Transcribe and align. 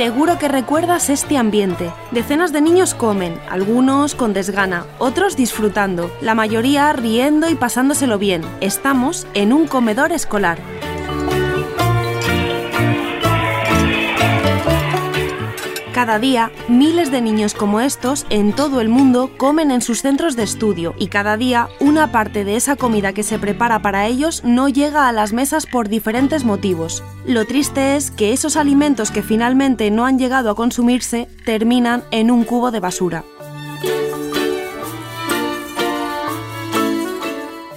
Seguro 0.00 0.38
que 0.38 0.48
recuerdas 0.48 1.10
este 1.10 1.36
ambiente. 1.36 1.92
Decenas 2.10 2.54
de 2.54 2.62
niños 2.62 2.94
comen, 2.94 3.38
algunos 3.50 4.14
con 4.14 4.32
desgana, 4.32 4.86
otros 4.98 5.36
disfrutando, 5.36 6.10
la 6.22 6.34
mayoría 6.34 6.90
riendo 6.94 7.50
y 7.50 7.54
pasándoselo 7.54 8.16
bien. 8.16 8.40
Estamos 8.62 9.26
en 9.34 9.52
un 9.52 9.66
comedor 9.66 10.12
escolar. 10.12 10.58
Cada 16.00 16.18
día, 16.18 16.50
miles 16.66 17.10
de 17.10 17.20
niños 17.20 17.52
como 17.52 17.78
estos 17.78 18.24
en 18.30 18.54
todo 18.54 18.80
el 18.80 18.88
mundo 18.88 19.30
comen 19.36 19.70
en 19.70 19.82
sus 19.82 20.00
centros 20.00 20.34
de 20.34 20.44
estudio 20.44 20.94
y 20.98 21.08
cada 21.08 21.36
día 21.36 21.68
una 21.78 22.10
parte 22.10 22.42
de 22.42 22.56
esa 22.56 22.74
comida 22.74 23.12
que 23.12 23.22
se 23.22 23.38
prepara 23.38 23.82
para 23.82 24.06
ellos 24.06 24.42
no 24.42 24.70
llega 24.70 25.08
a 25.08 25.12
las 25.12 25.34
mesas 25.34 25.66
por 25.66 25.90
diferentes 25.90 26.42
motivos. 26.42 27.04
Lo 27.26 27.44
triste 27.44 27.96
es 27.96 28.10
que 28.10 28.32
esos 28.32 28.56
alimentos 28.56 29.10
que 29.10 29.22
finalmente 29.22 29.90
no 29.90 30.06
han 30.06 30.18
llegado 30.18 30.48
a 30.48 30.54
consumirse 30.54 31.28
terminan 31.44 32.02
en 32.12 32.30
un 32.30 32.44
cubo 32.44 32.70
de 32.70 32.80
basura. 32.80 33.24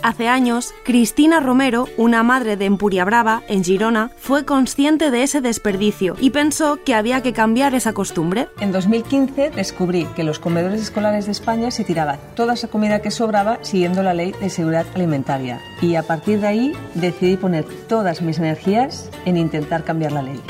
Hace 0.03 0.27
años, 0.27 0.73
Cristina 0.83 1.39
Romero, 1.39 1.87
una 1.95 2.23
madre 2.23 2.57
de 2.57 2.65
Empuriabrava, 2.65 3.41
en 3.47 3.63
Girona, 3.63 4.11
fue 4.17 4.43
consciente 4.43 5.11
de 5.11 5.23
ese 5.23 5.39
desperdicio 5.39 6.17
y 6.19 6.31
pensó 6.31 6.83
que 6.83 6.93
había 6.93 7.23
que 7.23 7.31
cambiar 7.31 7.73
esa 7.73 7.93
costumbre. 7.93 8.49
En 8.59 8.73
2015 8.73 9.51
descubrí 9.51 10.05
que 10.13 10.25
los 10.25 10.39
comedores 10.39 10.81
escolares 10.81 11.25
de 11.25 11.31
España 11.31 11.71
se 11.71 11.85
tiraban 11.85 12.19
toda 12.35 12.55
esa 12.55 12.67
comida 12.67 13.01
que 13.01 13.11
sobraba 13.11 13.59
siguiendo 13.61 14.03
la 14.03 14.13
ley 14.13 14.33
de 14.41 14.49
seguridad 14.49 14.85
alimentaria. 14.93 15.61
Y 15.81 15.95
a 15.95 16.03
partir 16.03 16.41
de 16.41 16.47
ahí 16.47 16.73
decidí 16.95 17.37
poner 17.37 17.63
todas 17.87 18.21
mis 18.21 18.39
energías 18.39 19.09
en 19.23 19.37
intentar 19.37 19.85
cambiar 19.85 20.11
la 20.11 20.23
ley. 20.23 20.41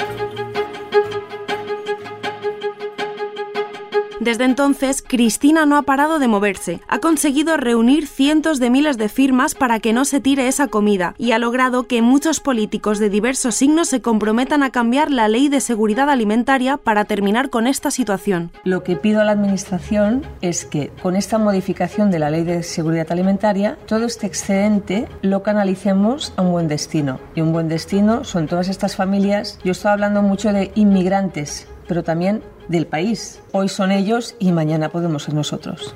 Desde 4.23 4.45
entonces, 4.45 5.03
Cristina 5.05 5.66
no 5.66 5.75
ha 5.75 5.81
parado 5.81 6.17
de 6.17 6.29
moverse. 6.29 6.79
Ha 6.88 6.99
conseguido 6.99 7.57
reunir 7.57 8.07
cientos 8.07 8.57
de 8.61 8.69
miles 8.69 8.97
de 8.97 9.09
firmas 9.09 9.53
para 9.53 9.81
que 9.81 9.91
no 9.91 10.05
se 10.05 10.21
tire 10.21 10.47
esa 10.47 10.67
comida 10.67 11.13
y 11.17 11.33
ha 11.33 11.39
logrado 11.39 11.88
que 11.88 12.02
muchos 12.02 12.39
políticos 12.39 12.99
de 12.99 13.09
diversos 13.09 13.55
signos 13.55 13.89
se 13.89 14.02
comprometan 14.02 14.63
a 14.63 14.69
cambiar 14.69 15.11
la 15.11 15.27
ley 15.27 15.49
de 15.49 15.59
seguridad 15.59 16.09
alimentaria 16.09 16.77
para 16.77 17.03
terminar 17.03 17.49
con 17.49 17.67
esta 17.67 17.91
situación. 17.91 18.52
Lo 18.63 18.81
que 18.81 18.95
pido 18.95 19.19
a 19.19 19.25
la 19.25 19.33
Administración 19.33 20.25
es 20.39 20.63
que 20.63 20.89
con 21.02 21.17
esta 21.17 21.37
modificación 21.37 22.09
de 22.09 22.19
la 22.19 22.30
ley 22.30 22.45
de 22.45 22.63
seguridad 22.63 23.11
alimentaria, 23.11 23.77
todo 23.87 24.05
este 24.05 24.25
excedente 24.25 25.09
lo 25.21 25.43
canalicemos 25.43 26.31
a 26.37 26.43
un 26.43 26.53
buen 26.53 26.69
destino. 26.69 27.19
Y 27.35 27.41
un 27.41 27.52
buen 27.52 27.67
destino 27.67 28.23
son 28.23 28.47
todas 28.47 28.69
estas 28.69 28.95
familias. 28.95 29.59
Yo 29.65 29.73
estoy 29.73 29.91
hablando 29.91 30.21
mucho 30.21 30.53
de 30.53 30.71
inmigrantes, 30.75 31.67
pero 31.88 32.03
también 32.03 32.44
del 32.67 32.88
país. 32.88 33.42
Hoy 33.52 33.70
son 33.70 33.92
ellos 33.92 34.36
y 34.39 34.52
mañana 34.52 34.89
podemos 34.89 35.23
ser 35.23 35.33
nosotros. 35.33 35.94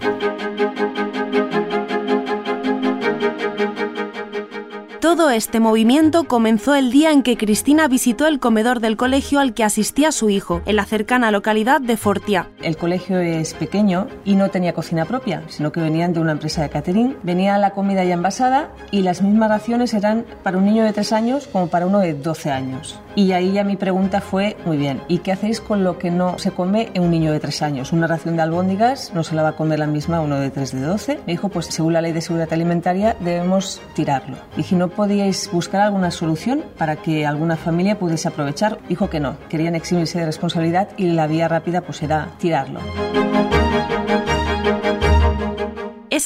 Todo 5.08 5.30
este 5.30 5.62
movimiento 5.62 6.26
comenzó 6.26 6.76
el 6.76 6.92
día 6.92 7.14
en 7.14 7.24
que 7.24 7.38
Cristina 7.38 7.88
visitó 7.88 8.28
el 8.28 8.42
comedor 8.42 8.82
del 8.82 8.98
colegio 8.98 9.40
al 9.40 9.54
que 9.54 9.64
asistía 9.64 10.12
su 10.12 10.30
hijo, 10.30 10.62
en 10.66 10.76
la 10.76 10.84
cercana 10.84 11.32
localidad 11.32 11.80
de 11.80 11.96
Fortià. 11.96 12.48
El 12.62 12.76
colegio 12.76 13.18
es 13.20 13.54
pequeño 13.54 14.08
y 14.26 14.36
no 14.36 14.50
tenía 14.50 14.74
cocina 14.74 15.06
propia, 15.06 15.44
sino 15.48 15.72
que 15.72 15.80
venían 15.80 16.12
de 16.12 16.20
una 16.20 16.34
empresa 16.34 16.62
de 16.62 16.70
catering. 16.70 17.16
Venía 17.24 17.58
la 17.58 17.70
comida 17.70 18.04
ya 18.04 18.16
envasada 18.16 18.74
y 18.92 19.02
las 19.02 19.22
mismas 19.22 19.48
raciones 19.48 19.94
eran 19.94 20.26
para 20.44 20.58
un 20.58 20.66
niño 20.66 20.84
de 20.84 20.92
3 20.92 21.14
años 21.14 21.48
como 21.48 21.68
para 21.68 21.88
uno 21.88 22.00
de 22.00 22.14
12 22.14 22.52
años. 22.52 23.00
Y 23.16 23.32
ahí 23.32 23.54
ya 23.54 23.64
mi 23.64 23.78
pregunta 23.78 24.20
fue, 24.20 24.58
muy 24.66 24.76
bien, 24.76 25.02
¿y 25.08 25.20
qué 25.20 25.32
hacéis 25.32 25.62
con 25.62 25.86
lo 25.86 25.98
que 25.98 26.12
no 26.12 26.38
se 26.38 26.52
come 26.52 26.90
en 26.94 27.04
un 27.04 27.12
niño 27.12 27.32
de 27.32 27.40
3 27.40 27.62
años? 27.62 27.94
Una 27.94 28.08
ración 28.08 28.36
de 28.36 28.42
albóndigas 28.42 29.14
no 29.16 29.24
se 29.24 29.36
la 29.36 29.44
va 29.44 29.50
a 29.50 29.56
comer 29.56 29.80
la 29.80 29.88
misma 29.88 30.20
uno 30.20 30.38
de 30.38 30.52
3 30.52 30.74
de 30.74 30.82
12. 30.82 31.20
Me 31.26 31.32
dijo, 31.32 31.48
pues 31.48 31.68
según 31.68 31.94
la 31.94 32.02
ley 32.02 32.12
de 32.12 32.20
seguridad 32.20 32.52
alimentaria 32.52 33.16
debemos 33.22 33.82
tirarlo. 33.96 34.36
Dije, 34.58 34.76
no 34.76 34.97
podíais 34.98 35.50
buscar 35.54 35.82
alguna 35.82 36.10
solución 36.10 36.66
para 36.78 36.98
que 36.98 37.26
alguna 37.26 37.56
familia 37.56 38.00
pudiese 38.00 38.28
aprovechar. 38.28 38.80
Dijo 38.90 39.10
que 39.10 39.20
no, 39.20 39.38
querían 39.48 39.76
eximirse 39.76 40.20
de 40.20 40.26
responsabilidad 40.26 40.90
y 40.98 41.06
la 41.12 41.28
vía 41.28 41.48
rápida 41.48 41.82
pues 41.82 42.02
era 42.02 42.30
tirarlo. 42.40 42.82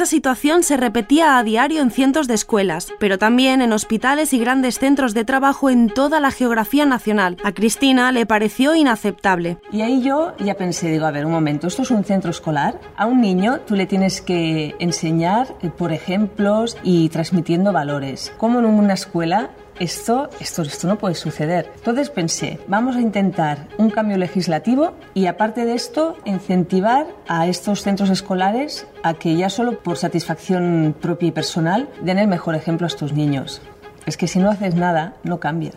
Esa 0.02 0.10
situación 0.10 0.64
se 0.64 0.78
repetía 0.78 1.38
a 1.38 1.44
diario 1.44 1.80
en 1.80 1.92
cientos 1.92 2.28
de 2.28 2.34
escuelas, 2.34 2.92
pero 3.00 3.20
también 3.20 3.62
en 3.62 3.72
hospitales 3.72 4.34
y 4.34 4.40
grandes 4.40 4.80
centros 4.80 5.14
de 5.14 5.26
trabajo 5.26 5.70
en 5.70 5.90
toda 5.90 6.20
la 6.20 6.32
geografía 6.32 6.88
nacional. 6.88 7.38
A 7.44 7.52
Cristina 7.52 8.12
le 8.12 8.26
pareció 8.26 8.74
inaceptable. 8.74 9.60
Y 9.72 9.82
ahí 9.82 10.02
yo 10.02 10.34
ya 10.40 10.56
pensé, 10.56 10.90
digo, 10.90 11.06
a 11.06 11.12
ver, 11.12 11.28
un 11.28 11.32
momento, 11.32 11.68
esto 11.68 11.84
es 11.84 11.92
un 11.92 12.04
centro 12.04 12.32
escolar. 12.32 12.82
A 12.98 13.06
un 13.06 13.22
niño 13.22 13.60
tú 13.60 13.76
le 13.76 13.86
tienes 13.86 14.22
que 14.22 14.74
enseñar 14.80 15.56
eh, 15.62 15.70
por 15.70 15.94
ejemplos 15.94 16.80
y 16.82 17.10
transmitiendo 17.10 17.72
valores. 17.72 18.34
Como 18.40 18.58
en 18.58 18.66
una 18.66 18.96
escuela 18.96 19.52
esto, 19.82 20.30
esto, 20.40 20.62
esto 20.62 20.88
no 20.88 20.98
puede 20.98 21.16
suceder. 21.16 21.72
Entonces 21.76 22.12
pensé, 22.12 22.60
vamos 22.68 22.96
a 22.96 23.02
intentar 23.02 23.68
un 23.80 23.90
cambio 23.90 24.18
legislativo 24.18 24.94
y 25.16 25.26
aparte 25.26 25.66
de 25.66 25.74
esto, 25.74 26.18
incentivar 26.24 27.08
a 27.28 27.48
estos 27.48 27.82
centros 27.82 28.12
escolares 28.12 28.86
a 29.02 29.16
que 29.16 29.36
ya 29.36 29.50
solo 29.50 29.80
por 29.80 29.98
satisfacción 29.98 30.96
propia 31.02 31.30
y 31.30 31.32
personal 31.32 31.90
den 32.02 32.20
el 32.20 32.28
mejor 32.28 32.54
ejemplo 32.54 32.86
a 32.86 32.90
estos 32.90 33.14
niños. 33.14 33.62
Es 34.06 34.18
que 34.18 34.28
si 34.28 34.38
no 34.38 34.52
haces 34.52 34.76
nada, 34.76 35.16
no 35.24 35.40
cambia. 35.40 35.72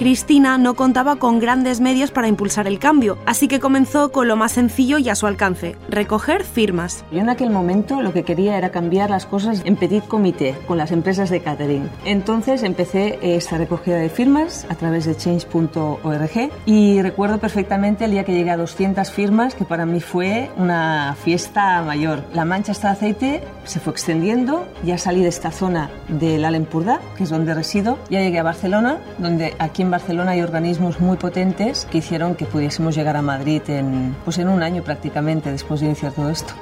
Cristina 0.00 0.56
no 0.56 0.76
contaba 0.76 1.16
con 1.16 1.40
grandes 1.40 1.82
medios 1.82 2.10
para 2.10 2.26
impulsar 2.26 2.66
el 2.66 2.78
cambio, 2.78 3.18
así 3.26 3.48
que 3.48 3.60
comenzó 3.60 4.10
con 4.10 4.28
lo 4.28 4.34
más 4.34 4.52
sencillo 4.52 4.96
y 4.96 5.10
a 5.10 5.14
su 5.14 5.26
alcance, 5.26 5.76
recoger 5.90 6.44
firmas. 6.44 7.04
Yo 7.12 7.18
en 7.18 7.28
aquel 7.28 7.50
momento 7.50 8.00
lo 8.00 8.14
que 8.14 8.22
quería 8.22 8.56
era 8.56 8.70
cambiar 8.70 9.10
las 9.10 9.26
cosas 9.26 9.60
en 9.66 9.76
petit 9.76 10.02
comité 10.06 10.56
con 10.66 10.78
las 10.78 10.90
empresas 10.90 11.28
de 11.28 11.42
catering. 11.42 11.90
Entonces 12.06 12.62
empecé 12.62 13.18
esta 13.20 13.58
recogida 13.58 13.96
de 13.96 14.08
firmas 14.08 14.66
a 14.70 14.74
través 14.74 15.04
de 15.04 15.14
change.org 15.14 16.50
y 16.64 17.02
recuerdo 17.02 17.36
perfectamente 17.36 18.06
el 18.06 18.12
día 18.12 18.24
que 18.24 18.32
llegué 18.32 18.52
a 18.52 18.56
200 18.56 19.10
firmas, 19.10 19.54
que 19.54 19.66
para 19.66 19.84
mí 19.84 20.00
fue 20.00 20.48
una 20.56 21.14
fiesta 21.22 21.82
mayor. 21.82 22.24
La 22.32 22.46
mancha 22.46 22.72
esta 22.72 22.88
de 22.88 22.92
aceite 22.94 23.44
se 23.64 23.80
fue 23.80 23.92
extendiendo, 23.92 24.66
ya 24.82 24.96
salí 24.96 25.20
de 25.20 25.28
esta 25.28 25.50
zona 25.50 25.90
del 26.08 26.46
Alempurda, 26.46 27.02
que 27.18 27.24
es 27.24 27.28
donde 27.28 27.52
resido, 27.52 27.98
ya 28.08 28.20
llegué 28.20 28.38
a 28.38 28.44
Barcelona, 28.44 28.96
donde 29.18 29.54
aquí 29.58 29.82
en 29.82 29.89
Barcelona 29.90 30.32
hay 30.32 30.42
organismos 30.42 31.00
muy 31.00 31.16
potentes 31.16 31.86
que 31.90 31.98
hicieron 31.98 32.34
que 32.34 32.46
pudiésemos 32.46 32.94
llegar 32.94 33.16
a 33.16 33.22
Madrid 33.22 33.62
en, 33.68 34.16
pues 34.24 34.38
en 34.38 34.48
un 34.48 34.62
año 34.62 34.82
prácticamente 34.82 35.50
después 35.50 35.80
de 35.80 35.86
iniciar 35.86 36.12
todo 36.12 36.30
esto. 36.30 36.54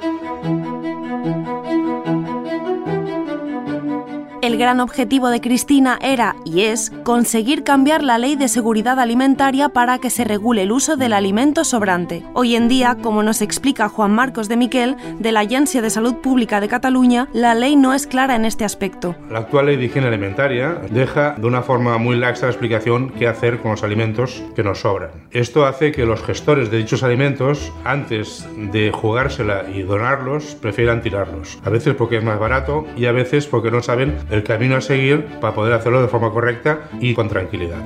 El 4.49 4.57
gran 4.57 4.79
objetivo 4.79 5.29
de 5.29 5.41
Cristina 5.41 5.99
era, 6.01 6.35
y 6.43 6.61
es, 6.61 6.91
conseguir 7.03 7.63
cambiar 7.63 8.01
la 8.01 8.17
ley 8.17 8.35
de 8.35 8.47
seguridad 8.47 8.99
alimentaria 8.99 9.69
para 9.69 9.99
que 9.99 10.09
se 10.09 10.23
regule 10.23 10.63
el 10.63 10.71
uso 10.71 10.97
del 10.97 11.13
alimento 11.13 11.63
sobrante. 11.63 12.23
Hoy 12.33 12.55
en 12.55 12.67
día, 12.67 12.97
como 12.99 13.21
nos 13.21 13.43
explica 13.43 13.89
Juan 13.89 14.11
Marcos 14.11 14.49
de 14.49 14.57
Miquel, 14.57 14.95
de 15.19 15.31
la 15.31 15.41
Agencia 15.41 15.83
de 15.83 15.91
Salud 15.91 16.15
Pública 16.15 16.59
de 16.61 16.67
Cataluña, 16.67 17.27
la 17.31 17.53
ley 17.53 17.75
no 17.75 17.93
es 17.93 18.07
clara 18.07 18.35
en 18.35 18.43
este 18.43 18.65
aspecto. 18.65 19.15
La 19.29 19.37
actual 19.37 19.67
ley 19.67 19.75
de 19.77 19.85
higiene 19.85 20.07
alimentaria 20.07 20.81
deja 20.89 21.35
de 21.37 21.45
una 21.45 21.61
forma 21.61 21.99
muy 21.99 22.15
laxa 22.15 22.47
la 22.47 22.51
explicación 22.51 23.11
qué 23.19 23.27
hacer 23.27 23.59
con 23.59 23.69
los 23.69 23.83
alimentos 23.83 24.41
que 24.55 24.63
nos 24.63 24.79
sobran. 24.79 25.11
Esto 25.29 25.67
hace 25.67 25.91
que 25.91 26.07
los 26.07 26.23
gestores 26.23 26.71
de 26.71 26.77
dichos 26.77 27.03
alimentos, 27.03 27.71
antes 27.85 28.47
de 28.57 28.89
jugársela 28.91 29.65
y 29.71 29.83
donarlos, 29.83 30.55
prefieran 30.55 31.03
tirarlos. 31.03 31.59
A 31.63 31.69
veces 31.69 31.93
porque 31.93 32.17
es 32.17 32.23
más 32.23 32.39
barato 32.39 32.87
y 32.97 33.05
a 33.05 33.11
veces 33.11 33.45
porque 33.45 33.69
no 33.69 33.83
saben 33.83 34.17
el 34.31 34.38
camino 34.43 34.75
a 34.75 34.81
seguir 34.81 35.25
para 35.41 35.53
poder 35.53 35.73
hacerlo 35.73 36.01
de 36.01 36.07
forma 36.07 36.31
correcta 36.31 36.89
y 36.99 37.13
con 37.13 37.29
tranquilidad. 37.29 37.83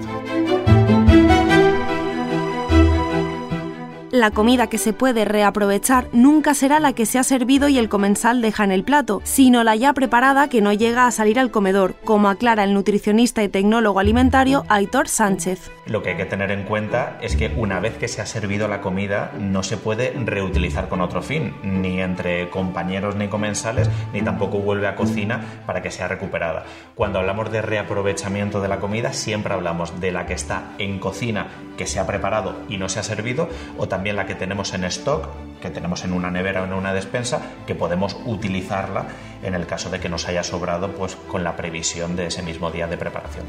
La 4.13 4.29
comida 4.29 4.67
que 4.67 4.77
se 4.77 4.93
puede 4.93 5.25
reaprovechar 5.25 6.07
nunca 6.13 6.53
será 6.53 6.79
la 6.79 6.93
que 6.93 7.07
se 7.07 7.17
ha 7.17 7.23
servido 7.23 7.67
y 7.67 7.79
el 7.79 7.89
comensal 7.89 8.43
deja 8.43 8.63
en 8.63 8.71
el 8.71 8.83
plato, 8.83 9.21
sino 9.23 9.63
la 9.63 9.75
ya 9.75 9.91
preparada 9.93 10.49
que 10.49 10.61
no 10.61 10.71
llega 10.71 11.07
a 11.07 11.11
salir 11.11 11.39
al 11.39 11.49
comedor, 11.49 11.95
como 12.03 12.29
aclara 12.29 12.63
el 12.63 12.75
nutricionista 12.75 13.41
y 13.41 13.49
tecnólogo 13.49 13.99
alimentario 13.99 14.65
Aitor 14.69 15.07
Sánchez. 15.07 15.71
Lo 15.87 16.03
que 16.03 16.11
hay 16.11 16.17
que 16.17 16.25
tener 16.25 16.51
en 16.51 16.65
cuenta 16.65 17.17
es 17.21 17.35
que 17.35 17.51
una 17.57 17.79
vez 17.79 17.97
que 17.97 18.07
se 18.07 18.21
ha 18.21 18.27
servido 18.27 18.67
la 18.67 18.81
comida 18.81 19.31
no 19.39 19.63
se 19.63 19.77
puede 19.77 20.11
reutilizar 20.11 20.89
con 20.89 21.01
otro 21.01 21.23
fin, 21.23 21.55
ni 21.63 21.99
entre 21.99 22.51
compañeros 22.51 23.15
ni 23.15 23.29
comensales, 23.29 23.89
ni 24.13 24.21
tampoco 24.21 24.59
vuelve 24.59 24.85
a 24.85 24.95
cocina 24.95 25.41
para 25.65 25.81
que 25.81 25.89
sea 25.89 26.07
recuperada. 26.07 26.65
Cuando 26.93 27.17
hablamos 27.17 27.51
de 27.51 27.63
reaprovechamiento 27.63 28.61
de 28.61 28.67
la 28.67 28.79
comida, 28.79 29.11
siempre 29.11 29.55
hablamos 29.55 29.99
de 29.99 30.11
la 30.11 30.27
que 30.27 30.35
está 30.35 30.65
en 30.77 30.99
cocina, 30.99 31.47
que 31.77 31.87
se 31.87 31.99
ha 31.99 32.05
preparado 32.05 32.57
y 32.69 32.77
no 32.77 32.89
se 32.89 32.99
ha 32.99 33.03
servido, 33.03 33.49
o 33.79 33.87
también 33.87 34.02
la 34.11 34.25
que 34.25 34.35
tenemos 34.35 34.73
en 34.73 34.83
stock, 34.85 35.29
que 35.61 35.69
tenemos 35.69 36.03
en 36.03 36.11
una 36.11 36.29
nevera 36.29 36.63
o 36.63 36.65
en 36.65 36.73
una 36.73 36.93
despensa, 36.93 37.41
que 37.65 37.75
podemos 37.75 38.17
utilizarla 38.25 39.05
en 39.41 39.53
el 39.53 39.65
caso 39.65 39.89
de 39.89 39.99
que 39.99 40.09
nos 40.09 40.27
haya 40.27 40.43
sobrado 40.43 40.91
pues 40.91 41.15
con 41.15 41.43
la 41.43 41.55
previsión 41.55 42.15
de 42.17 42.27
ese 42.27 42.41
mismo 42.41 42.71
día 42.71 42.87
de 42.87 42.97
preparación 42.97 43.45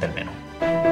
del 0.00 0.12
menú. 0.12 0.83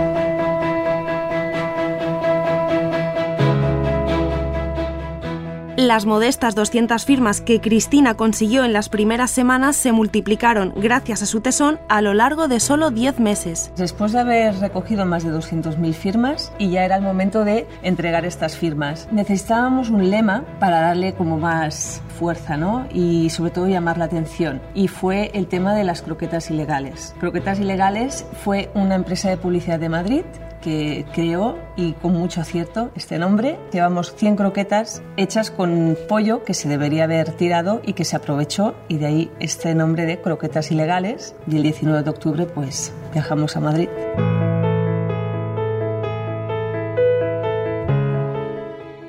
Las 5.83 6.07
modestas 6.07 6.55
200 6.55 7.05
firmas 7.05 7.41
que 7.41 7.61
Cristina 7.61 8.15
consiguió 8.15 8.65
en 8.65 8.73
las 8.73 8.89
primeras 8.89 9.33
semanas 9.33 9.75
se 9.75 9.91
multiplicaron, 9.91 10.73
gracias 10.77 11.23
a 11.23 11.27
su 11.27 11.41
tesón, 11.41 11.81
a 11.89 12.01
lo 12.03 12.15
largo 12.15 12.47
de 12.47 12.61
solo 12.61 12.93
10 12.93 13.19
meses. 13.19 13.73
Después 13.77 14.13
de 14.13 14.21
haber 14.21 14.55
recogido 14.61 15.07
más 15.07 15.25
de 15.25 15.33
200.000 15.33 15.93
firmas, 15.93 16.53
y 16.57 16.71
ya 16.71 16.85
era 16.85 16.95
el 16.95 17.03
momento 17.03 17.45
de 17.45 17.67
entregar 17.83 18.25
estas 18.25 18.57
firmas, 18.57 19.09
necesitábamos 19.11 19.91
un 19.91 20.09
lema 20.09 20.45
para 20.61 20.83
darle 20.83 21.15
como 21.15 21.37
más 21.37 22.01
fuerza, 22.17 22.57
¿no? 22.57 22.87
Y 22.93 23.31
sobre 23.31 23.51
todo 23.51 23.67
llamar 23.67 23.99
la 23.99 24.05
atención. 24.05 24.63
Y 24.75 24.87
fue 24.87 25.33
el 25.35 25.49
tema 25.49 25.75
de 25.75 25.83
las 25.83 26.03
croquetas 26.03 26.49
ilegales. 26.49 27.13
Croquetas 27.19 27.59
ilegales 27.59 28.25
fue 28.45 28.71
una 28.75 28.95
empresa 28.95 29.31
de 29.31 29.37
publicidad 29.37 29.81
de 29.81 29.89
Madrid 29.89 30.23
que 30.63 31.05
creó 31.13 31.59
y 31.77 31.93
con 31.93 32.15
mucho 32.15 32.41
acierto 32.41 32.91
este 32.95 33.19
nombre. 33.19 33.59
Llevamos 33.73 34.15
100 34.15 34.37
croquetas 34.37 35.03
hechas 35.17 35.51
con 35.51 35.97
pollo 36.09 36.45
que 36.45 36.55
se 36.55 36.69
debería 36.69 37.05
haber 37.05 37.33
tirado 37.33 37.83
y 37.85 37.93
que 37.93 38.05
se 38.05 38.17
aprovechó 38.17 38.75
y 38.89 38.97
de 38.97 39.07
ahí 39.07 39.31
este 39.41 39.75
nombre 39.75 40.07
de 40.07 40.21
croquetas 40.21 40.71
ilegales. 40.71 41.35
Y 41.47 41.57
el 41.57 41.63
19 41.65 42.03
de 42.03 42.11
octubre 42.11 42.47
pues 42.47 42.93
viajamos 43.13 43.57
a 43.57 43.61
Madrid. 43.61 43.89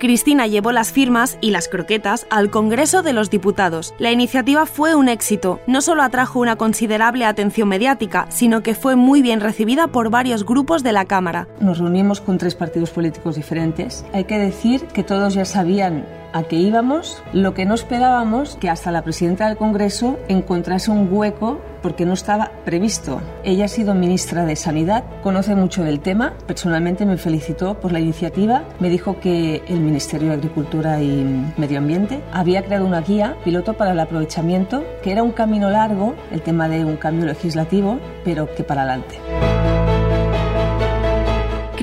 Cristina 0.04 0.48
llevó 0.48 0.74
las 0.74 0.92
firmas 0.92 1.38
y 1.40 1.52
las 1.52 1.70
croquetas 1.70 2.28
al 2.30 2.50
Congreso 2.50 3.04
de 3.04 3.14
los 3.14 3.30
Diputados. 3.30 3.94
La 4.00 4.12
iniciativa 4.12 4.66
fue 4.66 4.96
un 4.96 5.08
éxito. 5.08 5.62
No 5.66 5.82
solo 5.82 6.04
atrajo 6.04 6.42
una 6.42 6.58
considerable 6.58 7.24
atención 7.24 7.70
mediática, 7.70 8.26
sino 8.28 8.64
que 8.64 8.76
fue 8.76 8.98
muy 8.98 9.22
bien 9.22 9.40
recibida 9.40 9.88
por 9.88 10.10
varios 10.10 10.46
grupos 10.46 10.84
de 10.84 10.92
la 10.92 11.06
Cámara. 11.06 11.48
Nos 11.62 11.78
reunimos 11.78 12.20
con 12.20 12.38
tres 12.38 12.54
partidos 12.54 12.90
políticos 12.90 13.38
diferentes. 13.38 14.04
Hay 14.12 14.26
que 14.26 14.38
decir 14.38 14.82
que 14.88 15.06
todos 15.06 15.36
ya 15.36 15.46
sabían 15.46 16.04
a 16.34 16.44
qué 16.44 16.58
íbamos, 16.58 17.24
lo 17.32 17.54
que 17.54 17.66
no 17.66 17.76
esperábamos 17.76 18.58
que 18.58 18.70
hasta 18.70 18.92
la 18.92 19.04
presidenta 19.04 19.48
del 19.48 19.58
Congreso 19.58 20.20
encontrase 20.28 20.92
un 20.92 21.08
hueco 21.12 21.62
porque 21.82 22.06
no 22.06 22.14
estaba 22.14 22.52
previsto. 22.66 23.22
Ella 23.44 23.66
ha 23.66 23.68
sido 23.68 23.94
ministra 23.94 24.46
de 24.46 24.56
Sanidad, 24.56 25.04
conoce 25.22 25.54
mucho 25.54 25.84
del 25.84 26.00
tema, 26.00 26.34
personalmente 26.48 27.06
me 27.06 27.18
felicitó 27.18 27.80
por 27.80 27.92
la 27.92 28.00
iniciativa, 28.00 28.64
me 28.80 28.90
dijo 28.90 29.20
que 29.20 29.64
el 29.68 29.82
Ministerio 29.82 30.30
de 30.30 30.36
Agricultura 30.36 31.02
y 31.02 31.26
Medio 31.58 31.78
Ambiente 31.78 32.22
había 32.32 32.64
creado 32.64 32.86
una 32.86 33.02
guía 33.02 33.38
piloto 33.44 33.74
para 33.74 33.92
el 33.92 34.00
aprovechamiento, 34.00 34.84
que 35.04 35.12
era 35.12 35.24
un 35.24 35.32
camino 35.32 35.70
largo, 35.70 36.16
el 36.32 36.42
tema 36.42 36.68
de 36.70 36.86
un 36.86 36.98
cambio 36.98 37.26
legislativo, 37.26 38.00
pero 38.24 38.54
que 38.56 38.64
para 38.64 38.84
adelante. 38.84 39.53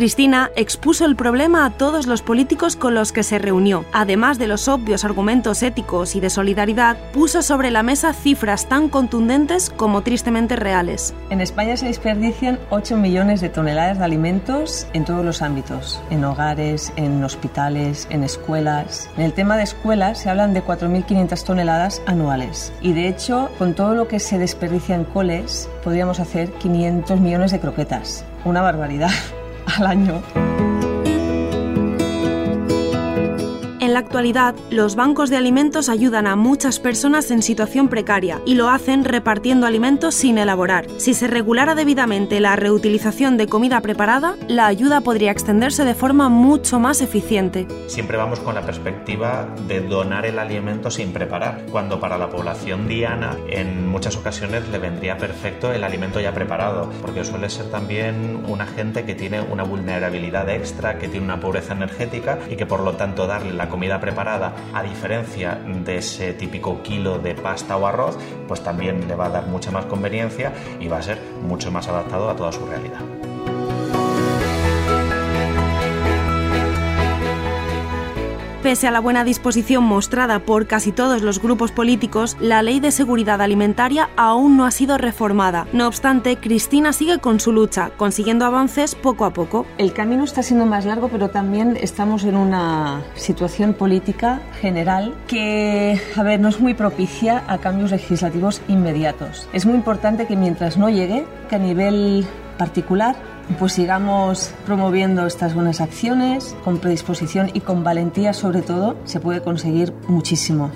Cristina 0.00 0.50
expuso 0.56 1.05
el 1.05 1.14
problema 1.14 1.67
a 1.67 1.73
todos 1.73 2.06
los 2.06 2.23
políticos 2.23 2.75
con 2.75 2.94
los 2.94 3.12
que 3.12 3.23
se 3.23 3.38
reunió. 3.38 3.85
Además 3.93 4.38
de 4.38 4.47
los 4.47 4.67
obvios 4.67 5.05
argumentos 5.05 5.62
éticos 5.62 6.17
y 6.17 6.20
de 6.20 6.31
solidaridad, 6.31 6.97
puso 7.12 7.43
sobre 7.43 7.70
la 7.70 7.82
mesa 7.82 8.14
cifras 8.14 8.67
tan 8.67 8.88
contundentes 8.88 9.69
como 9.69 10.00
tristemente 10.00 10.56
reales. 10.56 11.12
En 11.29 11.43
España 11.43 11.76
se 11.76 11.85
desperdician 11.85 12.58
8 12.70 12.97
millones 12.97 13.43
de 13.43 13.50
toneladas 13.50 13.99
de 13.99 14.05
alimentos 14.06 14.87
en 14.94 15.05
todos 15.05 15.23
los 15.23 15.43
ámbitos, 15.43 16.00
en 16.08 16.25
hogares, 16.25 16.94
en 16.97 17.23
hospitales, 17.23 18.06
en 18.08 18.25
escuelas. 18.25 19.11
En 19.19 19.25
el 19.25 19.35
tema 19.35 19.58
de 19.58 19.64
escuelas 19.64 20.19
se 20.19 20.31
hablan 20.31 20.55
de 20.55 20.64
4.500 20.64 21.44
toneladas 21.44 22.00
anuales 22.06 22.73
y 22.81 22.94
de 22.94 23.06
hecho 23.06 23.50
con 23.58 23.75
todo 23.75 23.94
lo 23.94 24.08
que 24.08 24.19
se 24.19 24.38
desperdicia 24.38 24.94
en 24.94 25.05
coles 25.05 25.69
podríamos 25.85 26.20
hacer 26.20 26.50
500 26.52 27.20
millones 27.20 27.52
de 27.52 27.61
croquetas. 27.61 28.25
Una 28.47 28.62
barbaridad 28.62 29.11
al 29.67 29.87
año. 29.87 30.23
Actualidad, 34.00 34.55
los 34.70 34.97
bancos 34.97 35.31
de 35.31 35.37
alimentos 35.37 35.88
ayudan 35.88 36.26
a 36.26 36.37
muchas 36.37 36.81
personas 36.81 37.31
en 37.31 37.43
situación 37.43 37.88
precaria 37.88 38.41
y 38.44 38.55
lo 38.55 38.69
hacen 38.69 39.05
repartiendo 39.05 39.67
alimentos 39.67 40.14
sin 40.14 40.38
elaborar. 40.38 40.87
Si 40.99 41.14
se 41.14 41.29
regulara 41.29 41.75
debidamente 41.75 42.41
la 42.41 42.56
reutilización 42.56 43.37
de 43.37 43.47
comida 43.47 43.81
preparada, 43.81 44.37
la 44.49 44.67
ayuda 44.67 45.00
podría 45.00 45.31
extenderse 45.31 45.85
de 45.85 45.94
forma 45.94 46.29
mucho 46.29 46.81
más 46.81 47.00
eficiente. 47.00 47.67
Siempre 47.87 48.17
vamos 48.17 48.41
con 48.41 48.55
la 48.55 48.62
perspectiva 48.62 49.55
de 49.69 49.81
donar 49.81 50.26
el 50.26 50.38
alimento 50.38 50.91
sin 50.91 51.12
preparar, 51.12 51.67
cuando 51.70 52.00
para 52.00 52.19
la 52.19 52.31
población 52.31 52.88
diana 52.88 53.37
en 53.49 53.87
muchas 53.87 54.17
ocasiones 54.17 54.69
le 54.69 54.79
vendría 54.79 55.19
perfecto 55.19 55.73
el 55.73 55.85
alimento 55.85 56.20
ya 56.20 56.32
preparado, 56.32 56.91
porque 57.00 57.25
suele 57.25 57.49
ser 57.50 57.70
también 57.70 58.44
una 58.49 58.67
gente 58.67 59.05
que 59.05 59.14
tiene 59.14 59.41
una 59.41 59.62
vulnerabilidad 59.62 60.49
extra, 60.49 60.99
que 60.99 61.08
tiene 61.08 61.25
una 61.26 61.41
pobreza 61.41 61.75
energética 61.75 62.38
y 62.50 62.56
que 62.56 62.67
por 62.67 62.81
lo 62.81 62.94
tanto 62.94 63.26
darle 63.26 63.52
la 63.52 63.69
preparada, 63.98 64.54
a 64.75 64.82
diferencia 64.82 65.54
de 65.54 65.96
ese 65.96 66.34
típico 66.34 66.82
kilo 66.82 67.19
de 67.19 67.34
pasta 67.34 67.76
o 67.76 67.87
arroz, 67.87 68.19
pues 68.46 68.62
también 68.62 69.08
le 69.08 69.14
va 69.14 69.26
a 69.26 69.31
dar 69.31 69.46
mucha 69.46 69.70
más 69.70 69.87
conveniencia 69.87 70.52
y 70.78 70.88
va 70.88 70.98
a 70.98 71.02
ser 71.02 71.19
mucho 71.42 71.70
más 71.70 71.88
adaptado 71.88 72.28
a 72.28 72.37
toda 72.37 72.52
su 72.52 72.66
realidad. 72.66 73.19
Pese 78.62 78.87
a 78.87 78.91
la 78.91 79.01
buena 79.01 79.25
disposición 79.25 79.85
mostrada 79.85 80.41
por 80.41 80.67
casi 80.67 80.93
todos 80.93 81.23
los 81.23 81.41
grupos 81.41 81.73
políticos, 81.73 82.37
la 82.41 82.62
ley 82.62 82.79
de 82.79 82.91
seguridad 82.91 83.41
alimentaria 83.41 84.11
aún 84.19 84.59
no 84.59 84.67
ha 84.67 84.71
sido 84.71 84.99
reformada. 84.99 85.67
No 85.73 85.87
obstante, 85.87 86.37
Cristina 86.37 86.93
sigue 86.93 87.21
con 87.21 87.41
su 87.41 87.52
lucha, 87.52 87.90
consiguiendo 87.97 88.45
avances 88.45 88.95
poco 88.95 89.25
a 89.25 89.33
poco. 89.33 89.64
El 89.79 89.95
camino 89.95 90.25
está 90.25 90.43
siendo 90.43 90.67
más 90.67 90.85
largo, 90.85 91.09
pero 91.09 91.31
también 91.31 91.79
estamos 91.81 92.25
en 92.25 92.37
una 92.37 93.00
situación 93.14 93.73
política 93.73 94.43
general 94.61 95.14
que, 95.26 95.99
a 96.14 96.23
ver, 96.23 96.38
no 96.38 96.50
es 96.50 96.61
muy 96.61 96.75
propicia 96.75 97.43
a 97.49 97.57
cambios 97.57 97.93
legislativos 97.93 98.61
inmediatos. 98.69 99.49
Es 99.55 99.64
muy 99.64 99.75
importante 99.75 100.26
que 100.26 100.37
mientras 100.37 100.76
no 100.76 100.90
llegue, 100.90 101.25
que 101.49 101.57
a 101.57 101.59
nivel 101.59 102.26
particular 102.59 103.17
pues 103.59 103.73
sigamos 103.73 104.50
promoviendo 104.66 105.26
estas 105.26 105.54
buenas 105.54 105.80
acciones 105.80 106.54
con 106.64 106.78
predisposición 106.78 107.50
y 107.52 107.61
con 107.61 107.85
valentía 107.85 108.33
sobre 108.33 108.62
todo 108.62 108.97
se 109.04 109.21
puede 109.21 109.42
conseguir 109.42 109.92
muchísimo. 110.09 110.71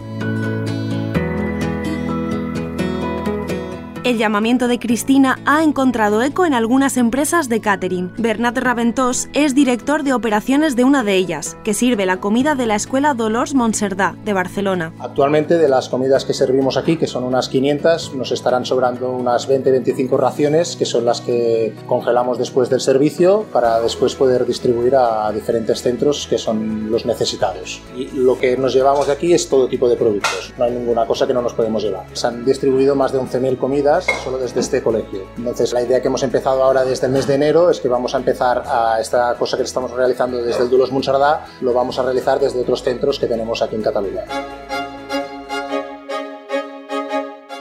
El 4.05 4.19
llamamiento 4.19 4.69
de 4.69 4.79
Cristina 4.79 5.39
ha 5.47 5.63
encontrado 5.63 6.21
eco 6.21 6.45
en 6.45 6.53
algunas 6.53 6.99
empresas 6.99 7.49
de 7.49 7.63
catering. 7.63 8.13
Bernat 8.19 8.59
Raventós 8.59 9.31
es 9.33 9.55
director 9.55 10.03
de 10.03 10.13
operaciones 10.13 10.77
de 10.77 10.85
una 10.85 11.03
de 11.03 11.15
ellas, 11.15 11.57
que 11.65 11.73
sirve 11.73 12.05
la 12.05 12.21
comida 12.21 12.55
de 12.55 12.67
la 12.67 12.75
Escuela 12.75 13.15
Dolors 13.15 13.55
Montserdà 13.55 14.15
de 14.23 14.35
Barcelona. 14.35 14.93
Actualmente 14.99 15.57
de 15.57 15.71
las 15.71 15.89
comidas 15.89 16.27
que 16.27 16.35
servimos 16.35 16.77
aquí, 16.77 16.99
que 16.99 17.07
son 17.07 17.25
unas 17.25 17.49
500, 17.49 18.15
nos 18.15 18.31
estarán 18.31 18.67
sobrando 18.67 19.11
unas 19.11 19.49
20-25 19.49 20.19
raciones, 20.19 20.77
que 20.77 20.85
son 20.85 21.07
las 21.07 21.23
que 21.23 21.75
congelamos 21.87 22.37
después 22.37 22.69
del 22.69 22.83
servicio 22.83 23.47
para 23.55 23.81
después 23.81 24.15
poder 24.17 24.45
distribuir 24.45 24.97
a 24.97 25.33
diferentes 25.33 25.81
centros 25.81 26.27
que 26.27 26.37
son 26.37 26.91
los 26.91 27.07
necesitados. 27.07 27.81
Y 27.97 28.11
lo 28.13 28.39
que 28.39 28.59
nos 28.59 28.75
llevamos 28.75 29.07
de 29.07 29.15
aquí 29.15 29.33
es 29.33 29.49
todo 29.49 29.67
tipo 29.67 29.89
de 29.89 29.97
productos, 29.97 30.53
no 30.59 30.65
hay 30.65 30.73
ninguna 30.73 31.07
cosa 31.07 31.27
que 31.27 31.33
no 31.33 31.41
nos 31.41 31.55
podemos 31.55 31.83
llevar. 31.83 32.05
Se 32.13 32.27
han 32.27 32.45
distribuido 32.45 32.95
más 32.95 33.11
de 33.11 33.19
11.000 33.19 33.57
comidas 33.57 33.94
solo 34.03 34.39
desde 34.39 34.61
este 34.61 34.83
colegio. 34.83 35.27
Entonces 35.37 35.73
la 35.73 35.83
idea 35.83 36.01
que 36.01 36.09
hemos 36.09 36.23
empezado 36.23 36.63
ahora 36.63 36.85
desde 36.85 37.07
el 37.07 37.13
mes 37.13 37.27
de 37.27 37.35
enero 37.35 37.71
es 37.71 37.81
que 37.81 37.89
vamos 37.89 38.15
a 38.15 38.19
empezar 38.19 38.65
a 38.67 39.01
esta 39.01 39.35
cosa 39.35 39.57
que 39.57 39.63
estamos 39.63 39.91
realizando 39.91 40.43
desde 40.43 40.65
el 40.65 40.71
Dulos 40.71 40.93
Monsardà, 40.93 41.47
lo 41.61 41.73
vamos 41.73 41.99
a 41.99 42.03
realizar 42.03 42.39
desde 42.41 42.61
otros 42.61 42.83
centros 42.83 43.19
que 43.19 43.27
tenemos 43.27 43.63
aquí 43.63 43.77
en 43.77 43.83
Cataluña. 43.83 44.25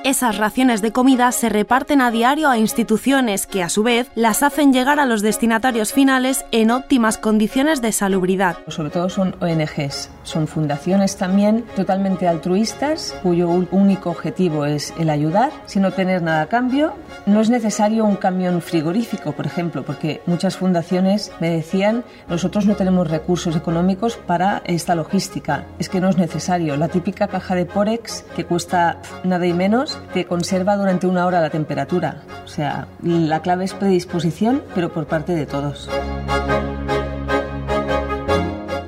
Esas 0.03 0.37
raciones 0.37 0.81
de 0.81 0.91
comida 0.91 1.31
se 1.31 1.47
reparten 1.47 2.01
a 2.01 2.11
diario 2.11 2.49
a 2.49 2.57
instituciones 2.57 3.47
que 3.47 3.63
a 3.63 3.69
su 3.69 3.83
vez 3.83 4.11
las 4.15 4.43
hacen 4.43 4.73
llegar 4.73 4.99
a 4.99 5.05
los 5.05 5.21
destinatarios 5.21 5.93
finales 5.93 6.45
en 6.51 6.71
óptimas 6.71 7.17
condiciones 7.17 7.81
de 7.81 7.93
salubridad. 7.93 8.57
Sobre 8.67 8.89
todo 8.89 9.09
son 9.09 9.33
ONGs, 9.39 10.09
son 10.23 10.47
fundaciones 10.47 11.17
también 11.17 11.65
totalmente 11.75 12.27
altruistas 12.27 13.15
cuyo 13.21 13.49
único 13.71 14.09
objetivo 14.09 14.65
es 14.65 14.93
el 14.97 15.09
ayudar 15.09 15.51
sin 15.65 15.85
obtener 15.85 16.21
nada 16.21 16.43
a 16.43 16.47
cambio. 16.47 16.93
No 17.25 17.41
es 17.41 17.49
necesario 17.49 18.05
un 18.05 18.15
camión 18.15 18.61
frigorífico, 18.61 19.33
por 19.33 19.45
ejemplo, 19.45 19.83
porque 19.83 20.21
muchas 20.25 20.57
fundaciones 20.57 21.31
me 21.39 21.49
decían 21.49 22.03
nosotros 22.27 22.65
no 22.65 22.75
tenemos 22.75 23.09
recursos 23.09 23.55
económicos 23.55 24.17
para 24.17 24.61
esta 24.65 24.95
logística. 24.95 25.65
Es 25.79 25.89
que 25.89 26.01
no 26.01 26.09
es 26.09 26.17
necesario. 26.17 26.75
La 26.77 26.87
típica 26.87 27.27
caja 27.27 27.55
de 27.55 27.65
Porex 27.65 28.25
que 28.35 28.45
cuesta 28.45 28.97
nada 29.23 29.45
y 29.45 29.53
menos 29.53 29.99
te 30.13 30.25
conserva 30.25 30.75
durante 30.75 31.07
una 31.07 31.25
hora 31.25 31.41
la 31.41 31.49
temperatura. 31.49 32.23
O 32.45 32.47
sea, 32.47 32.87
la 33.01 33.41
clave 33.41 33.65
es 33.65 33.73
predisposición, 33.73 34.63
pero 34.73 34.91
por 34.93 35.05
parte 35.05 35.33
de 35.35 35.45
todos. 35.45 35.89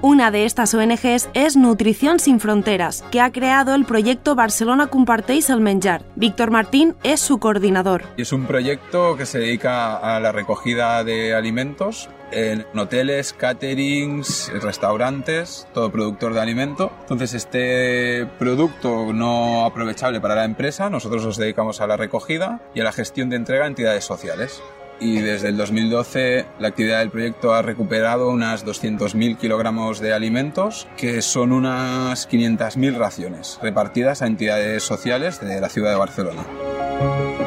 Una 0.07 0.29
de 0.29 0.45
estas 0.45 0.75
ONGs 0.75 1.29
es 1.33 1.57
Nutrición 1.57 2.19
Sin 2.19 2.39
Fronteras, 2.39 3.03
que 3.09 3.21
ha 3.21 3.31
creado 3.31 3.73
el 3.73 3.85
proyecto 3.85 4.35
Barcelona 4.35 4.85
Compartéis 4.85 5.49
el 5.49 5.61
Menjar. 5.61 6.03
Víctor 6.15 6.51
Martín 6.51 6.93
es 7.01 7.19
su 7.19 7.39
coordinador. 7.39 8.03
Es 8.15 8.31
un 8.31 8.45
proyecto 8.45 9.17
que 9.17 9.25
se 9.25 9.39
dedica 9.39 9.97
a 9.97 10.19
la 10.19 10.31
recogida 10.31 11.03
de 11.03 11.33
alimentos 11.33 12.07
en 12.31 12.67
hoteles, 12.77 13.33
caterings, 13.33 14.51
restaurantes, 14.61 15.67
todo 15.73 15.91
productor 15.91 16.35
de 16.35 16.41
alimento. 16.41 16.91
Entonces 17.01 17.33
este 17.33 18.27
producto 18.37 19.11
no 19.11 19.65
aprovechable 19.65 20.21
para 20.21 20.35
la 20.35 20.45
empresa, 20.45 20.87
nosotros 20.91 21.25
nos 21.25 21.37
dedicamos 21.37 21.81
a 21.81 21.87
la 21.87 21.97
recogida 21.97 22.61
y 22.75 22.81
a 22.81 22.83
la 22.83 22.91
gestión 22.91 23.31
de 23.31 23.37
entrega 23.37 23.63
a 23.63 23.67
entidades 23.67 24.03
sociales 24.03 24.61
y 24.99 25.21
desde 25.21 25.49
el 25.49 25.57
2012 25.57 26.45
la 26.59 26.69
actividad 26.69 26.99
del 26.99 27.09
proyecto 27.09 27.53
ha 27.53 27.61
recuperado 27.61 28.29
unas 28.29 28.65
200.000 28.65 29.37
kilogramos 29.37 29.99
de 29.99 30.13
alimentos, 30.13 30.87
que 30.97 31.21
son 31.21 31.51
unas 31.51 32.29
500.000 32.29 32.95
raciones, 32.95 33.59
repartidas 33.61 34.21
a 34.21 34.27
entidades 34.27 34.83
sociales 34.83 35.39
de 35.41 35.61
la 35.61 35.69
ciudad 35.69 35.91
de 35.91 35.97
Barcelona. 35.97 37.44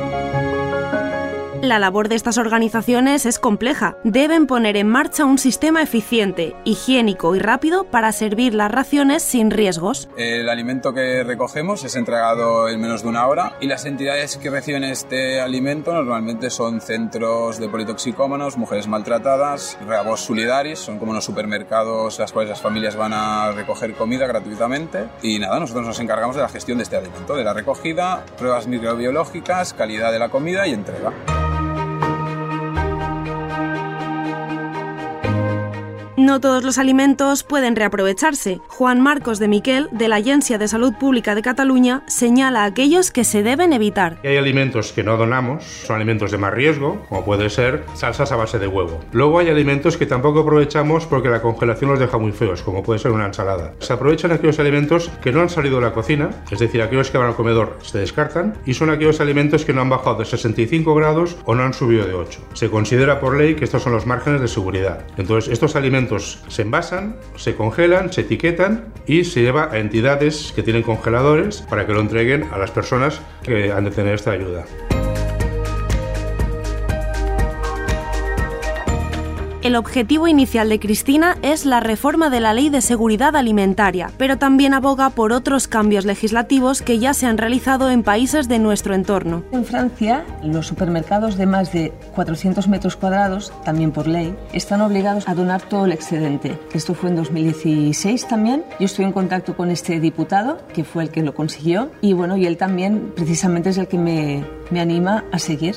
La 1.69 1.79
labor 1.79 2.09
de 2.09 2.15
estas 2.15 2.39
organizaciones 2.39 3.27
es 3.27 3.39
compleja. 3.39 3.99
Deben 4.03 4.47
poner 4.47 4.79
en 4.79 4.89
marcha 4.89 5.27
un 5.27 5.37
sistema 5.37 5.83
eficiente, 5.83 6.57
higiénico 6.65 7.37
y 7.37 7.41
rápido 7.41 7.85
para 7.85 8.11
servir 8.13 8.55
las 8.55 8.71
raciones 8.71 9.23
sin 9.23 9.51
riesgos. 9.51 10.09
El 10.17 10.49
alimento 10.49 10.95
que 10.95 11.23
recogemos 11.25 11.85
es 11.85 11.95
entregado 11.95 12.71
en 12.71 12.81
menos 12.81 13.03
de 13.03 13.09
una 13.09 13.27
hora 13.27 13.59
y 13.61 13.67
las 13.67 13.85
entidades 13.85 14.39
que 14.39 14.49
reciben 14.49 14.83
este 14.83 15.43
alimento 15.43 15.93
normalmente 15.93 16.49
son 16.49 16.81
centros 16.81 17.61
de 17.61 17.69
politoxicómanos, 17.69 18.57
mujeres 18.57 18.89
maltratadas, 18.89 19.77
reabos 19.87 20.23
solidarios, 20.23 20.79
son 20.79 20.99
como 20.99 21.13
los 21.13 21.27
supermercados 21.27 22.19
las 22.19 22.33
cuales 22.33 22.49
las 22.49 22.63
familias 22.63 22.97
van 22.97 23.13
a 23.13 23.53
recoger 23.53 23.93
comida 23.93 24.27
gratuitamente 24.27 25.05
y 25.23 25.39
nada, 25.39 25.61
nosotros 25.61 25.87
nos 25.87 26.01
encargamos 26.01 26.35
de 26.35 26.41
la 26.41 26.49
gestión 26.49 26.79
de 26.79 26.85
este 26.85 26.97
alimento, 26.97 27.37
de 27.37 27.45
la 27.45 27.53
recogida, 27.53 28.25
pruebas 28.39 28.67
microbiológicas, 28.67 29.75
calidad 29.75 30.13
de 30.13 30.19
la 30.19 30.31
comida 30.31 30.67
y 30.67 30.73
entrega. 30.73 31.13
No 36.29 36.41
todos 36.41 36.63
los 36.63 36.77
alimentos 36.77 37.43
pueden 37.43 37.75
reaprovecharse. 37.75 38.61
Juan 38.69 39.01
Marcos 39.01 39.39
de 39.39 39.49
Miquel, 39.49 39.89
de 39.93 40.09
la 40.09 40.17
Agencia 40.17 40.59
de 40.59 40.69
Salud 40.69 40.93
Pública 40.93 41.35
de 41.35 41.41
Cataluña, 41.41 42.03
señala 42.07 42.67
aquellos 42.67 43.11
que 43.11 43.25
se 43.25 43.43
deben 43.43 43.73
evitar. 43.73 44.19
Hay 44.23 44.37
alimentos 44.37 44.93
que 44.93 45.03
no 45.03 45.17
donamos, 45.17 45.65
son 45.65 45.97
alimentos 45.97 46.31
de 46.31 46.37
más 46.37 46.53
riesgo, 46.53 47.03
como 47.09 47.25
puede 47.25 47.49
ser 47.49 47.87
salsas 47.95 48.31
a 48.31 48.37
base 48.37 48.59
de 48.59 48.67
huevo. 48.67 49.01
Luego 49.13 49.39
hay 49.39 49.49
alimentos 49.49 49.97
que 49.97 50.05
tampoco 50.05 50.41
aprovechamos 50.41 51.07
porque 51.07 51.31
la 51.31 51.41
congelación 51.41 51.93
los 51.93 51.99
deja 51.99 52.19
muy 52.19 52.33
feos, 52.33 52.63
como 52.63 52.83
puede 52.83 52.99
ser 52.99 53.13
una 53.13 53.25
ensalada. 53.25 53.73
Se 53.79 53.95
aprovechan 53.95 54.31
aquellos 54.31 54.59
alimentos 54.59 55.11
que 55.23 55.33
no 55.33 55.41
han 55.41 55.49
salido 55.49 55.77
de 55.77 55.87
la 55.87 55.95
cocina, 55.95 56.29
es 56.51 56.59
decir, 56.59 56.83
aquellos 56.83 57.11
que 57.11 57.17
van 57.17 57.29
al 57.29 57.37
comedor 57.37 57.79
se 57.81 58.01
descartan, 58.01 58.53
y 58.67 58.75
son 58.75 58.91
aquellos 58.91 59.23
alimentos 59.23 59.65
que 59.65 59.73
no 59.73 59.81
han 59.81 59.89
bajado 59.89 60.19
de 60.19 60.27
65 60.27 60.95
grados 60.95 61.39
o 61.47 61.55
no 61.55 61.63
han 61.63 61.73
subido 61.73 62.05
de 62.05 62.13
8. 62.13 62.39
Se 62.53 62.69
considera 62.69 63.19
por 63.19 63.35
ley 63.35 63.55
que 63.55 63.65
estos 63.65 63.83
son 63.83 63.95
los 63.95 64.05
márgenes 64.05 64.43
de 64.43 64.49
seguridad. 64.49 65.07
Entonces, 65.17 65.51
estos 65.51 65.75
alimentos 65.75 66.18
se 66.19 66.63
envasan, 66.63 67.17
se 67.37 67.55
congelan, 67.55 68.13
se 68.13 68.23
etiquetan 68.23 68.93
y 69.07 69.25
se 69.25 69.43
lleva 69.43 69.71
a 69.73 69.79
entidades 69.79 70.53
que 70.55 70.63
tienen 70.63 70.83
congeladores 70.83 71.63
para 71.63 71.87
que 71.87 71.93
lo 71.93 72.01
entreguen 72.01 72.45
a 72.53 72.59
las 72.59 72.71
personas 72.71 73.21
que 73.43 73.73
han 73.73 73.85
de 73.85 73.91
tener 73.91 74.15
esta 74.15 74.33
ayuda. 74.33 74.65
El 79.69 79.77
objetivo 79.77 80.27
inicial 80.27 80.71
de 80.71 80.81
Cristina 80.81 81.37
es 81.43 81.67
la 81.67 81.81
reforma 81.81 82.31
de 82.31 82.41
la 82.41 82.55
Ley 82.55 82.71
de 82.71 82.81
Seguridad 82.81 83.37
Alimentaria, 83.37 84.11
pero 84.17 84.39
también 84.39 84.73
aboga 84.73 85.11
por 85.11 85.31
otros 85.31 85.69
cambios 85.69 86.07
legislativos 86.07 86.81
que 86.81 86.99
ya 86.99 87.13
se 87.13 87.27
han 87.27 87.37
realizado 87.37 87.91
en 87.91 88.03
países 88.03 88.49
de 88.49 88.59
nuestro 88.61 88.95
entorno. 88.95 89.45
En 89.53 89.67
Francia, 89.67 90.25
los 90.43 90.67
supermercados 90.67 91.37
de 91.37 91.45
más 91.45 91.71
de 91.71 91.93
400 92.15 92.67
metros 92.67 92.97
cuadrados, 92.97 93.53
también 93.63 93.93
por 93.93 94.07
ley, 94.07 94.35
están 94.55 94.81
obligados 94.81 95.29
a 95.29 95.35
donar 95.35 95.61
todo 95.61 95.85
el 95.85 95.93
excedente. 95.93 96.59
Esto 96.73 96.95
fue 96.95 97.11
en 97.11 97.17
2016 97.17 98.27
también. 98.27 98.65
Yo 98.81 98.87
estoy 98.87 99.05
en 99.05 99.13
contacto 99.13 99.55
con 99.55 99.71
este 99.71 100.01
diputado, 100.01 100.67
que 100.73 100.83
fue 100.83 101.03
el 101.03 101.11
que 101.11 101.23
lo 101.23 101.35
consiguió, 101.35 101.91
y 102.01 102.15
bueno, 102.15 102.39
y 102.39 102.47
él 102.47 102.57
también 102.57 103.13
precisamente 103.15 103.69
es 103.69 103.77
el 103.77 103.87
que 103.87 103.99
me, 103.99 104.47
me 104.71 104.81
anima 104.81 105.25
a 105.31 105.39
seguir. 105.39 105.75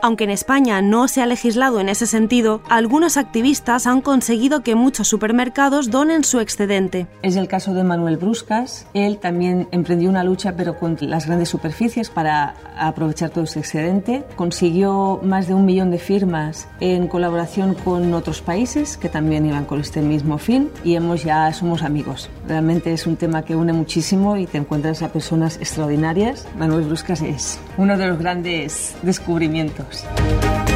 Aunque 0.00 0.24
en 0.24 0.30
España 0.30 0.80
no 0.80 1.08
se 1.08 1.22
ha 1.22 1.26
legislado 1.26 1.80
en 1.80 1.88
ese 1.88 2.06
sentido, 2.06 2.60
algunos 2.68 3.16
activistas 3.16 3.86
han 3.86 4.00
conseguido 4.00 4.62
que 4.62 4.76
muchos 4.76 5.08
supermercados 5.08 5.90
donen 5.90 6.22
su 6.22 6.38
excedente. 6.40 7.06
Es 7.22 7.36
el 7.36 7.48
caso 7.48 7.74
de 7.74 7.82
Manuel 7.82 8.16
Bruscas. 8.16 8.86
Él 8.94 9.18
también 9.18 9.66
emprendió 9.72 10.08
una 10.08 10.22
lucha, 10.22 10.54
pero 10.56 10.78
con 10.78 10.96
las 11.00 11.26
grandes 11.26 11.48
superficies, 11.48 12.10
para 12.10 12.54
aprovechar 12.78 13.30
todo 13.30 13.44
ese 13.44 13.58
excedente. 13.58 14.24
Consiguió 14.36 15.20
más 15.22 15.48
de 15.48 15.54
un 15.54 15.64
millón 15.64 15.90
de 15.90 15.98
firmas 15.98 16.68
en 16.80 17.08
colaboración 17.08 17.74
con 17.74 18.14
otros 18.14 18.40
países 18.40 18.96
que 18.96 19.08
también 19.08 19.46
iban 19.46 19.64
con 19.64 19.80
este 19.80 20.00
mismo 20.00 20.38
fin 20.38 20.70
y 20.84 20.94
hemos 20.94 21.24
ya 21.24 21.52
somos 21.52 21.82
amigos. 21.82 22.30
Realmente 22.46 22.92
es 22.92 23.06
un 23.06 23.16
tema 23.16 23.44
que 23.44 23.56
une 23.56 23.72
muchísimo 23.72 24.36
y 24.36 24.46
te 24.46 24.58
encuentras 24.58 25.02
a 25.02 25.12
personas 25.12 25.56
extraordinarias. 25.56 26.46
Manuel 26.56 26.84
Bruscas 26.84 27.22
es 27.22 27.58
uno 27.76 27.98
de 27.98 28.06
los 28.06 28.18
grandes 28.18 28.94
descubrimientos. 29.02 29.87
euros. 29.88 30.67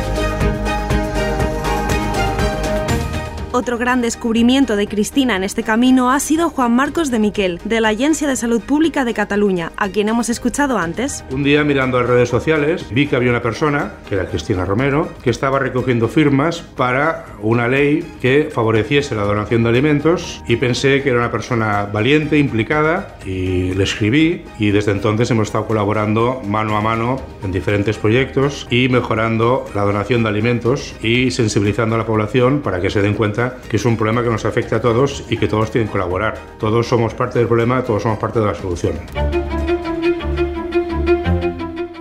Otro 3.55 3.77
gran 3.77 4.01
descubrimiento 4.01 4.77
de 4.77 4.87
Cristina 4.87 5.37
en 5.37 5.45
este 5.45 5.63
camino 5.63 6.11
ha 6.11 6.21
sido 6.21 6.49
Juan 6.49 6.75
Marcos 6.75 7.11
de 7.11 7.19
Miquel, 7.19 7.61
de 7.67 7.83
la 7.83 7.91
Agencia 7.91 8.27
de 8.27 8.35
Salud 8.35 8.63
Pública 8.63 9.05
de 9.05 9.13
Cataluña, 9.13 9.73
a 9.77 9.91
quien 9.91 10.09
hemos 10.09 10.31
escuchado 10.31 10.79
antes. 10.79 11.23
Un 11.31 11.45
día 11.45 11.63
mirando 11.63 12.01
las 12.01 12.09
redes 12.09 12.31
sociales 12.31 12.87
vi 12.91 13.07
que 13.07 13.15
había 13.15 13.29
una 13.29 13.43
persona, 13.43 13.93
que 14.09 14.15
era 14.15 14.25
Cristina 14.25 14.65
Romero, 14.65 15.11
que 15.23 15.29
estaba 15.29 15.59
recogiendo 15.59 16.09
firmas 16.09 16.63
para 16.63 17.27
una 17.43 17.69
ley 17.69 18.03
que 18.23 18.49
favoreciese 18.51 19.15
la 19.15 19.25
donación 19.25 19.65
de 19.65 19.69
alimentos 19.69 20.43
y 20.49 20.57
pensé 20.57 21.03
que 21.03 21.11
era 21.11 21.19
una 21.19 21.31
persona 21.31 21.85
valiente, 21.93 22.39
implicada 22.39 23.19
y 23.27 23.75
le 23.75 23.85
escribí 23.85 24.45
y 24.59 24.71
desde 24.71 24.93
entonces 24.93 25.31
hemos 25.31 25.49
estado 25.49 25.67
colaborando 25.67 26.41
mano 26.47 26.79
a 26.79 26.81
mano 26.81 27.21
en 27.45 27.53
diferentes 27.53 27.99
proyectos 27.99 28.67
y 28.71 28.89
mejorando 28.89 29.67
la 29.75 29.83
donación 29.83 30.23
de 30.23 30.31
alimentos 30.31 30.95
y 31.03 31.31
sensibilizando 31.33 31.97
a 31.97 31.99
la 31.99 32.07
población 32.07 32.63
para 32.63 32.81
que 32.81 32.89
se 32.89 33.03
den 33.03 33.13
cuenta 33.13 33.42
que 33.69 33.77
es 33.77 33.85
un 33.85 33.97
problema 33.97 34.23
que 34.23 34.31
nos 34.31 34.45
afecta 34.45 34.77
a 34.77 34.81
todos 34.81 35.25
y 35.29 35.37
que 35.37 35.49
todos 35.49 35.71
tienen 35.71 35.89
que 35.89 35.93
colaborar. 35.93 36.39
Todos 36.59 36.87
somos 36.87 37.15
parte 37.15 37.39
del 37.39 37.49
problema, 37.49 37.83
todos 37.83 38.03
somos 38.03 38.19
parte 38.19 38.41
de 38.41 38.47
la 38.47 38.55
solución. 38.55 38.95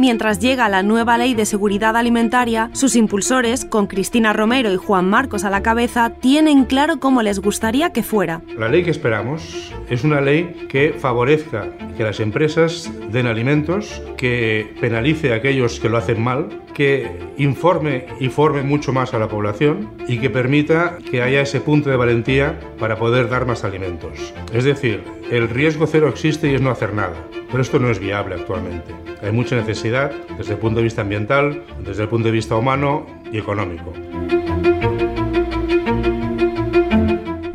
Mientras 0.01 0.39
llega 0.39 0.67
la 0.67 0.81
nueva 0.81 1.15
ley 1.19 1.35
de 1.35 1.45
seguridad 1.45 1.95
alimentaria, 1.95 2.71
sus 2.73 2.95
impulsores, 2.95 3.65
con 3.65 3.85
Cristina 3.85 4.33
Romero 4.33 4.73
y 4.73 4.77
Juan 4.77 5.07
Marcos 5.07 5.43
a 5.43 5.51
la 5.51 5.61
cabeza, 5.61 6.09
tienen 6.19 6.65
claro 6.65 6.99
cómo 6.99 7.21
les 7.21 7.39
gustaría 7.39 7.91
que 7.91 8.01
fuera. 8.01 8.41
La 8.57 8.67
ley 8.67 8.83
que 8.83 8.89
esperamos 8.89 9.71
es 9.91 10.05
una 10.05 10.21
ley 10.21 10.67
que 10.69 10.93
favorezca 10.97 11.67
que 11.97 12.03
las 12.03 12.21
empresas 12.21 12.89
den 13.11 13.27
alimentos, 13.27 14.01
que 14.15 14.73
penalice 14.79 15.33
a 15.33 15.35
aquellos 15.35 15.81
que 15.81 15.89
lo 15.89 15.97
hacen 15.97 16.23
mal, 16.23 16.47
que 16.73 17.11
informe 17.37 18.05
y 18.17 18.29
forme 18.29 18.63
mucho 18.63 18.93
más 18.93 19.13
a 19.13 19.19
la 19.19 19.27
población 19.27 19.89
y 20.07 20.19
que 20.19 20.29
permita 20.29 20.97
que 21.11 21.21
haya 21.21 21.41
ese 21.41 21.59
punto 21.59 21.89
de 21.89 21.97
valentía 21.97 22.57
para 22.79 22.95
poder 22.95 23.27
dar 23.27 23.45
más 23.45 23.65
alimentos. 23.65 24.33
Es 24.53 24.63
decir, 24.63 25.03
el 25.29 25.49
riesgo 25.49 25.85
cero 25.85 26.07
existe 26.07 26.49
y 26.49 26.55
es 26.55 26.61
no 26.61 26.71
hacer 26.71 26.93
nada, 26.93 27.27
pero 27.51 27.61
esto 27.61 27.77
no 27.77 27.91
es 27.91 27.99
viable 27.99 28.35
actualmente. 28.35 28.93
Hay 29.21 29.33
mucha 29.33 29.57
necesidad 29.57 30.13
desde 30.37 30.53
el 30.53 30.59
punto 30.59 30.77
de 30.77 30.85
vista 30.85 31.01
ambiental, 31.01 31.65
desde 31.85 32.03
el 32.03 32.09
punto 32.09 32.29
de 32.29 32.31
vista 32.31 32.55
humano 32.55 33.05
y 33.29 33.39
económico. 33.39 33.91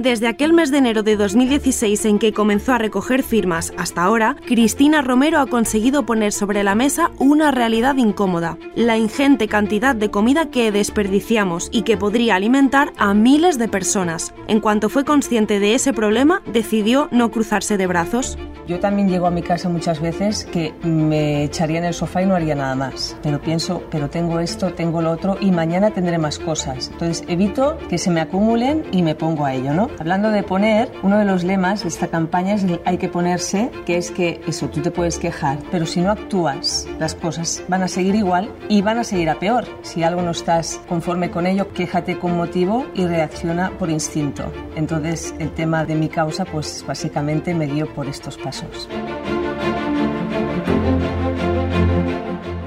Desde 0.06 0.28
aquel 0.28 0.52
mes 0.52 0.70
de 0.70 0.78
enero 0.78 1.02
de 1.02 1.16
2016 1.16 2.04
en 2.04 2.20
que 2.20 2.32
comenzó 2.32 2.72
a 2.72 2.78
recoger 2.78 3.24
firmas 3.24 3.72
hasta 3.76 4.04
ahora, 4.04 4.36
Cristina 4.46 5.02
Romero 5.02 5.40
ha 5.40 5.48
conseguido 5.48 6.06
poner 6.06 6.32
sobre 6.32 6.62
la 6.62 6.76
mesa 6.76 7.10
una 7.18 7.50
realidad 7.50 7.96
incómoda, 7.96 8.56
la 8.76 8.98
ingente 8.98 9.48
cantidad 9.48 9.96
de 9.96 10.12
comida 10.12 10.48
que 10.48 10.70
desperdiciamos 10.70 11.70
y 11.72 11.82
que 11.82 11.96
podría 11.96 12.36
alimentar 12.36 12.92
a 12.98 13.14
miles 13.14 13.58
de 13.58 13.66
personas. 13.66 14.32
En 14.46 14.60
cuanto 14.60 14.90
fue 14.90 15.04
consciente 15.04 15.58
de 15.58 15.74
ese 15.74 15.92
problema, 15.92 16.40
decidió 16.46 17.08
no 17.10 17.32
cruzarse 17.32 17.76
de 17.76 17.88
brazos. 17.88 18.38
Yo 18.68 18.80
también 18.80 19.08
llego 19.08 19.26
a 19.26 19.30
mi 19.30 19.42
casa 19.42 19.68
muchas 19.68 20.00
veces 20.00 20.44
que 20.44 20.72
me 20.82 21.44
echaría 21.44 21.78
en 21.78 21.84
el 21.84 21.94
sofá 21.94 22.22
y 22.22 22.26
no 22.26 22.34
haría 22.34 22.56
nada 22.56 22.74
más. 22.74 23.16
Pero 23.22 23.40
pienso, 23.40 23.82
pero 23.90 24.10
tengo 24.10 24.40
esto, 24.40 24.72
tengo 24.72 25.02
lo 25.02 25.12
otro 25.12 25.36
y 25.40 25.52
mañana 25.52 25.92
tendré 25.92 26.18
más 26.18 26.40
cosas. 26.40 26.90
Entonces 26.92 27.24
evito 27.28 27.78
que 27.88 27.98
se 27.98 28.10
me 28.10 28.20
acumulen 28.20 28.84
y 28.90 29.02
me 29.02 29.14
pongo 29.14 29.44
a 29.44 29.54
ello, 29.54 29.72
¿no? 29.72 29.88
Hablando 29.98 30.30
de 30.30 30.42
poner, 30.42 30.92
uno 31.02 31.18
de 31.18 31.24
los 31.24 31.42
lemas 31.42 31.82
de 31.82 31.88
esta 31.88 32.08
campaña 32.08 32.54
es 32.54 32.66
hay 32.84 32.98
que 32.98 33.08
ponerse, 33.08 33.70
que 33.86 33.96
es 33.96 34.10
que 34.10 34.42
eso, 34.46 34.68
tú 34.68 34.82
te 34.82 34.90
puedes 34.90 35.18
quejar, 35.18 35.58
pero 35.70 35.86
si 35.86 36.00
no 36.00 36.10
actúas, 36.10 36.86
las 36.98 37.14
cosas 37.14 37.64
van 37.68 37.82
a 37.82 37.88
seguir 37.88 38.14
igual 38.14 38.50
y 38.68 38.82
van 38.82 38.98
a 38.98 39.04
seguir 39.04 39.30
a 39.30 39.38
peor. 39.38 39.64
Si 39.82 40.02
algo 40.02 40.20
no 40.20 40.32
estás 40.32 40.80
conforme 40.86 41.30
con 41.30 41.46
ello, 41.46 41.72
quéjate 41.72 42.18
con 42.18 42.36
motivo 42.36 42.86
y 42.94 43.06
reacciona 43.06 43.70
por 43.78 43.88
instinto. 43.88 44.52
Entonces 44.74 45.34
el 45.38 45.52
tema 45.52 45.84
de 45.84 45.94
mi 45.94 46.08
causa, 46.08 46.44
pues 46.44 46.84
básicamente 46.86 47.54
me 47.54 47.66
guío 47.66 47.92
por 47.94 48.06
estos 48.06 48.36
pasos. 48.36 48.88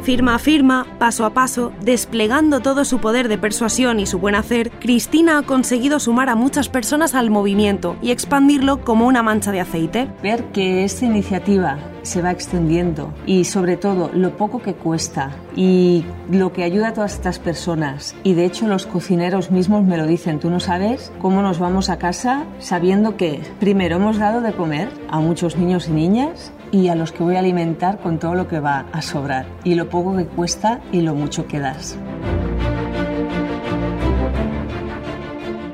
Firma 0.01 0.35
a 0.35 0.39
firma, 0.39 0.87
paso 0.97 1.25
a 1.25 1.31
paso, 1.31 1.71
desplegando 1.81 2.61
todo 2.61 2.85
su 2.85 2.99
poder 2.99 3.27
de 3.27 3.37
persuasión 3.37 3.99
y 3.99 4.05
su 4.05 4.17
buen 4.17 4.35
hacer, 4.35 4.71
Cristina 4.71 5.37
ha 5.37 5.41
conseguido 5.43 5.99
sumar 5.99 6.29
a 6.29 6.35
muchas 6.35 6.69
personas 6.69 7.15
al 7.15 7.29
movimiento 7.29 7.97
y 8.01 8.11
expandirlo 8.11 8.83
como 8.83 9.07
una 9.07 9.23
mancha 9.23 9.51
de 9.51 9.59
aceite. 9.59 10.07
Ver 10.23 10.45
que 10.51 10.83
esta 10.83 11.05
iniciativa 11.05 11.77
se 12.03 12.21
va 12.21 12.31
extendiendo 12.31 13.13
y 13.25 13.43
sobre 13.43 13.77
todo 13.77 14.09
lo 14.13 14.35
poco 14.37 14.61
que 14.61 14.73
cuesta 14.73 15.31
y 15.55 16.05
lo 16.31 16.53
que 16.53 16.63
ayuda 16.63 16.89
a 16.89 16.93
todas 16.93 17.13
estas 17.13 17.39
personas 17.39 18.15
y 18.23 18.33
de 18.33 18.45
hecho 18.45 18.67
los 18.67 18.85
cocineros 18.85 19.51
mismos 19.51 19.83
me 19.83 19.97
lo 19.97 20.07
dicen, 20.07 20.39
tú 20.39 20.49
no 20.49 20.59
sabes 20.59 21.11
cómo 21.21 21.41
nos 21.41 21.59
vamos 21.59 21.89
a 21.89 21.99
casa 21.99 22.45
sabiendo 22.59 23.17
que 23.17 23.41
primero 23.59 23.97
hemos 23.97 24.17
dado 24.17 24.41
de 24.41 24.53
comer 24.53 24.89
a 25.09 25.19
muchos 25.19 25.57
niños 25.57 25.89
y 25.89 25.91
niñas 25.91 26.53
y 26.71 26.87
a 26.89 26.95
los 26.95 27.11
que 27.11 27.23
voy 27.23 27.35
a 27.35 27.39
alimentar 27.39 27.99
con 27.99 28.19
todo 28.19 28.35
lo 28.35 28.47
que 28.47 28.59
va 28.59 28.85
a 28.91 29.01
sobrar 29.01 29.45
y 29.63 29.75
lo 29.75 29.89
poco 29.89 30.15
que 30.15 30.25
cuesta 30.25 30.81
y 30.91 31.01
lo 31.01 31.15
mucho 31.15 31.47
que 31.47 31.59
das. 31.59 31.97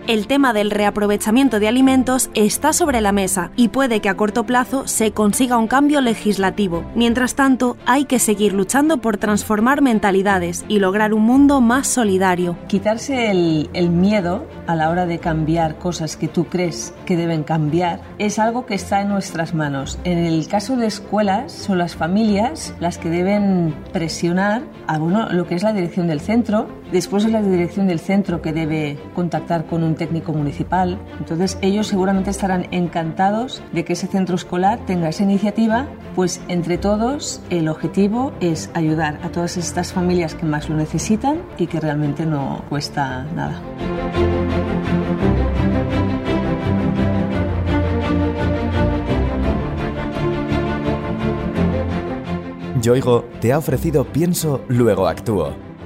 El 0.07 0.27
tema 0.27 0.53
del 0.53 0.71
reaprovechamiento 0.71 1.59
de 1.59 1.67
alimentos 1.67 2.29
está 2.35 2.73
sobre 2.73 3.01
la 3.01 3.11
mesa 3.11 3.51
y 3.55 3.69
puede 3.69 4.01
que 4.01 4.09
a 4.09 4.15
corto 4.15 4.45
plazo 4.45 4.87
se 4.87 5.11
consiga 5.11 5.57
un 5.57 5.67
cambio 5.67 6.01
legislativo. 6.01 6.83
Mientras 6.95 7.35
tanto, 7.35 7.77
hay 7.85 8.05
que 8.05 8.19
seguir 8.19 8.53
luchando 8.53 8.97
por 8.97 9.17
transformar 9.17 9.81
mentalidades 9.81 10.65
y 10.67 10.79
lograr 10.79 11.13
un 11.13 11.23
mundo 11.23 11.59
más 11.61 11.87
solidario. 11.87 12.57
Quitarse 12.67 13.31
el, 13.31 13.89
miedo 13.89 14.45
a 14.67 14.75
la 14.75 14.89
hora 14.89 15.05
de 15.05 15.19
cambiar 15.19 15.77
cosas 15.77 16.17
que 16.17 16.27
tú 16.27 16.45
crees 16.45 16.93
que 17.05 17.15
deben 17.15 17.43
cambiar 17.43 18.01
es 18.19 18.39
algo 18.39 18.65
que 18.65 18.75
está 18.75 19.01
en 19.01 19.09
nuestras 19.09 19.53
manos. 19.53 19.99
En 20.03 20.17
el 20.17 20.47
caso 20.47 20.75
de 20.75 20.87
escuelas, 20.87 21.51
son 21.51 21.77
las 21.77 21.95
familias 21.95 22.73
las 22.79 22.97
que 22.97 23.09
deben 23.09 23.75
presionar 23.93 24.63
a 24.87 24.97
lo 24.97 25.47
que 25.47 25.55
es 25.55 25.63
la 25.63 25.73
dirección 25.73 26.07
del 26.07 26.19
centro. 26.19 26.67
Después 26.91 27.25
es 27.25 27.31
la 27.31 27.41
dirección 27.41 27.87
del 27.87 27.99
centro 27.99 28.41
que 28.41 28.53
debe 28.53 28.97
contactar 29.13 29.65
con 29.65 29.83
un 29.83 29.95
técnico 29.95 30.33
municipal. 30.33 30.99
Entonces 31.19 31.57
ellos 31.61 31.87
seguramente 31.87 32.29
estarán 32.29 32.67
encantados 32.71 33.63
de 33.73 33.83
que 33.83 33.93
ese 33.93 34.07
centro 34.07 34.35
escolar 34.35 34.79
tenga 34.85 35.09
esa 35.09 35.23
iniciativa, 35.23 35.87
pues 36.15 36.41
entre 36.47 36.77
todos 36.77 37.41
el 37.49 37.67
objetivo 37.67 38.33
es 38.39 38.69
ayudar 38.73 39.19
a 39.23 39.29
todas 39.29 39.57
estas 39.57 39.93
familias 39.93 40.35
que 40.35 40.45
más 40.45 40.69
lo 40.69 40.75
necesitan 40.75 41.41
y 41.57 41.67
que 41.67 41.79
realmente 41.79 42.25
no 42.25 42.63
cuesta 42.69 43.25
nada. 43.35 43.61
Yoigo 52.81 53.25
te 53.41 53.51
ha 53.51 53.57
ofrecido 53.57 54.05
Pienso, 54.05 54.61
luego 54.67 55.07
actúo 55.07 55.64